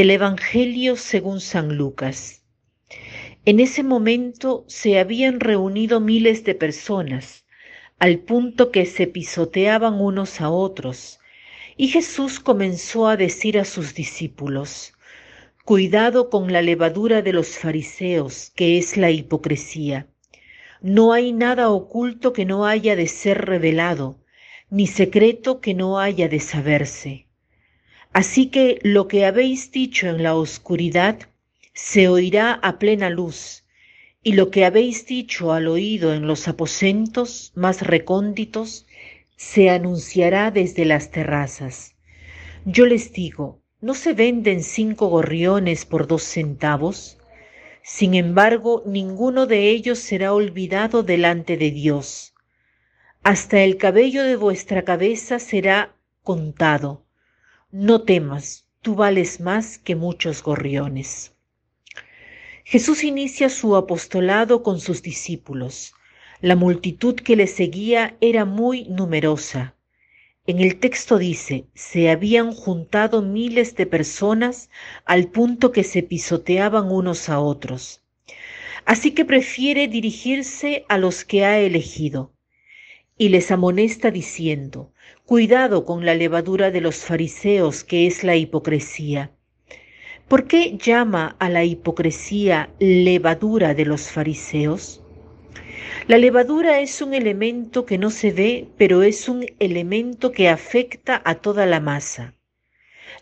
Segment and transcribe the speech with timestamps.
[0.00, 2.42] Del Evangelio según San Lucas.
[3.44, 7.44] En ese momento se habían reunido miles de personas,
[7.98, 11.20] al punto que se pisoteaban unos a otros,
[11.76, 14.94] y Jesús comenzó a decir a sus discípulos,
[15.66, 20.08] Cuidado con la levadura de los fariseos, que es la hipocresía.
[20.80, 24.18] No hay nada oculto que no haya de ser revelado,
[24.70, 27.26] ni secreto que no haya de saberse.
[28.12, 31.18] Así que lo que habéis dicho en la oscuridad
[31.74, 33.64] se oirá a plena luz,
[34.22, 38.86] y lo que habéis dicho al oído en los aposentos más recónditos
[39.36, 41.94] se anunciará desde las terrazas.
[42.64, 47.18] Yo les digo, ¿no se venden cinco gorriones por dos centavos?
[47.82, 52.30] Sin embargo, ninguno de ellos será olvidado delante de Dios
[53.22, 57.04] hasta el cabello de vuestra cabeza será contado.
[57.72, 61.36] No temas, tú vales más que muchos gorriones.
[62.64, 65.94] Jesús inicia su apostolado con sus discípulos.
[66.40, 69.76] La multitud que le seguía era muy numerosa.
[70.48, 74.68] En el texto dice, se habían juntado miles de personas
[75.04, 78.02] al punto que se pisoteaban unos a otros.
[78.84, 82.32] Así que prefiere dirigirse a los que ha elegido
[83.20, 84.94] y les amonesta diciendo,
[85.26, 89.30] Cuidado con la levadura de los fariseos, que es la hipocresía.
[90.26, 95.02] ¿Por qué llama a la hipocresía levadura de los fariseos?
[96.06, 101.20] La levadura es un elemento que no se ve, pero es un elemento que afecta
[101.22, 102.32] a toda la masa.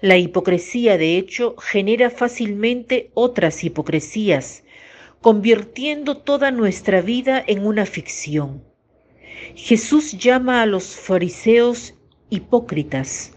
[0.00, 4.62] La hipocresía, de hecho, genera fácilmente otras hipocresías,
[5.20, 8.62] convirtiendo toda nuestra vida en una ficción.
[9.54, 11.94] Jesús llama a los fariseos
[12.30, 13.32] hipócritas,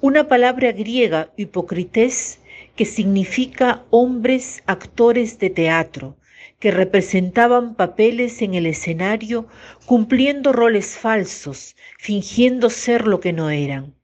[0.00, 2.40] una palabra griega, hipócrites,
[2.76, 6.16] que significa hombres actores de teatro,
[6.60, 9.48] que representaban papeles en el escenario
[9.84, 13.94] cumpliendo roles falsos, fingiendo ser lo que no eran.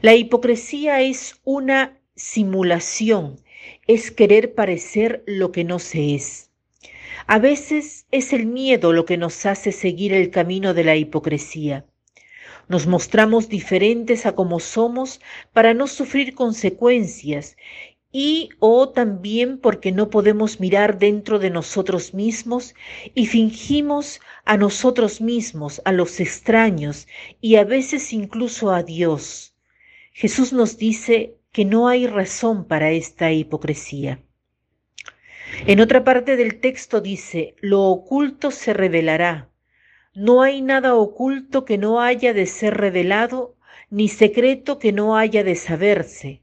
[0.00, 3.40] La hipocresía es una simulación,
[3.86, 6.50] es querer parecer lo que no se es.
[7.26, 11.86] A veces es el miedo lo que nos hace seguir el camino de la hipocresía.
[12.68, 15.20] Nos mostramos diferentes a como somos
[15.52, 17.56] para no sufrir consecuencias
[18.12, 22.74] y o también porque no podemos mirar dentro de nosotros mismos
[23.14, 27.08] y fingimos a nosotros mismos, a los extraños
[27.40, 29.54] y a veces incluso a Dios.
[30.12, 34.23] Jesús nos dice que no hay razón para esta hipocresía.
[35.66, 39.48] En otra parte del texto dice, lo oculto se revelará.
[40.14, 43.56] No hay nada oculto que no haya de ser revelado,
[43.90, 46.42] ni secreto que no haya de saberse.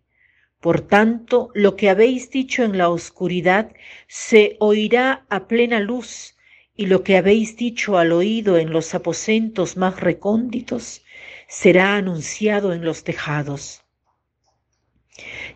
[0.59, 3.73] Por tanto, lo que habéis dicho en la oscuridad
[4.07, 6.35] se oirá a plena luz,
[6.75, 11.03] y lo que habéis dicho al oído en los aposentos más recónditos
[11.47, 13.83] será anunciado en los tejados.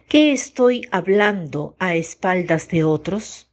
[0.08, 3.45] ¿Qué estoy hablando a espaldas de otros?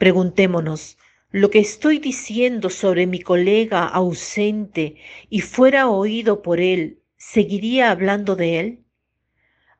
[0.00, 0.96] Preguntémonos,
[1.30, 4.96] ¿lo que estoy diciendo sobre mi colega ausente
[5.28, 8.84] y fuera oído por él, seguiría hablando de él?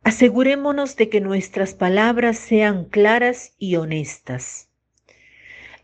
[0.05, 4.69] Asegurémonos de que nuestras palabras sean claras y honestas.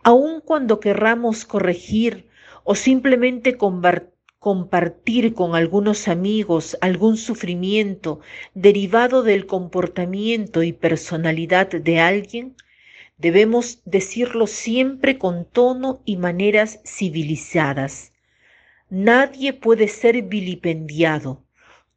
[0.03, 2.29] Aun cuando querramos corregir
[2.63, 3.57] o simplemente
[4.39, 8.21] compartir con algunos amigos algún sufrimiento
[8.53, 12.55] derivado del comportamiento y personalidad de alguien,
[13.19, 18.13] Debemos decirlo siempre con tono y maneras civilizadas.
[18.91, 21.43] Nadie puede ser vilipendiado.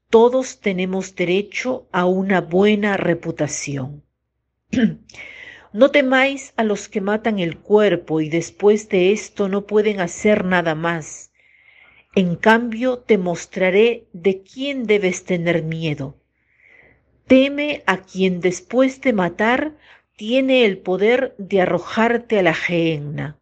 [0.10, 4.04] Todos tenemos derecho a una buena reputación.
[5.72, 10.44] No temáis a los que matan el cuerpo y después de esto no pueden hacer
[10.44, 11.32] nada más.
[12.16, 16.18] En cambio, te mostraré de quién debes tener miedo.
[17.28, 19.78] Teme a quien después de matar
[20.20, 23.40] tiene el poder de arrojarte a la gehenna.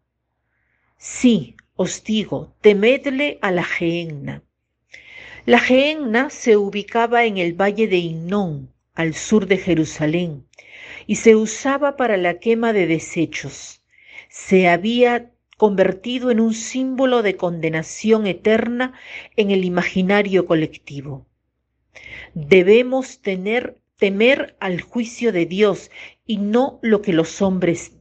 [0.96, 4.44] Sí, os digo, temedle a la gehenna.
[5.44, 10.46] La gehenna se ubicaba en el valle de Innón, al sur de Jerusalén,
[11.08, 13.82] y se usaba para la quema de desechos.
[14.28, 18.92] Se había convertido en un símbolo de condenación eterna
[19.34, 21.26] en el imaginario colectivo.
[22.34, 25.90] Debemos tener temer al juicio de Dios
[26.26, 27.92] y no lo que los hombres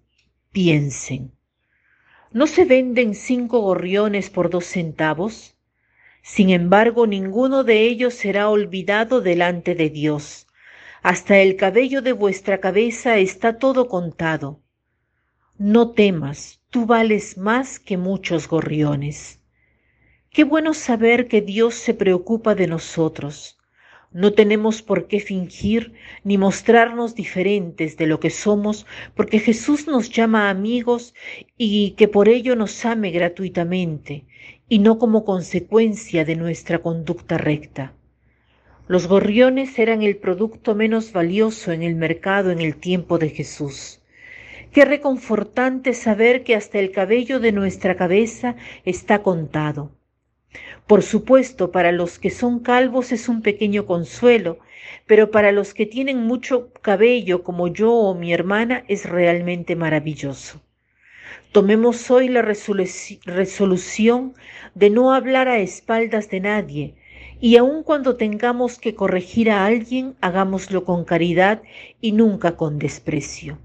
[0.52, 1.34] piensen.
[2.32, 5.58] ¿No se venden cinco gorriones por dos centavos?
[6.22, 10.48] Sin embargo, ninguno de ellos será olvidado delante de Dios.
[11.02, 14.62] hasta el cabello de vuestra cabeza está todo contado.
[15.58, 19.42] No temas, tú vales más que muchos gorriones.
[20.30, 23.57] Qué bueno saber que Dios se preocupa de nosotros.
[24.18, 25.94] No tenemos por qué fingir
[26.24, 31.14] ni mostrarnos diferentes de lo que somos, porque Jesús nos llama amigos
[31.56, 34.26] y que por ello nos ame gratuitamente
[34.68, 37.94] y no como consecuencia de nuestra conducta recta.
[38.88, 44.02] Los gorriones eran el producto menos valioso en el mercado en el tiempo de Jesús.
[44.72, 49.92] Qué reconfortante saber que hasta el cabello de nuestra cabeza está contado.
[50.88, 54.60] Por supuesto, para los que son calvos es un pequeño consuelo,
[55.06, 60.62] pero para los que tienen mucho cabello como yo o mi hermana es realmente maravilloso.
[61.52, 64.34] Tomemos hoy la resolución
[64.76, 66.96] de no hablar a espaldas de nadie,
[67.40, 71.62] y aun cuando tengamos que corregir a alguien, hagámoslo con caridad
[72.02, 73.60] y nunca con desprecio.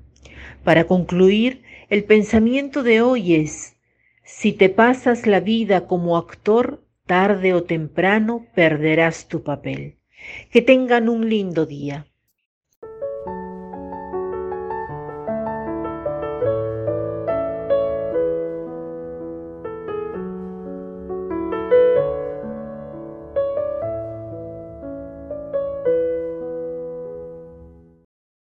[0.64, 3.76] Para concluir, el pensamiento de hoy es,
[4.24, 9.98] si te pasas la vida como actor, tarde o temprano perderás tu papel.
[10.50, 12.06] Que tengan un lindo día.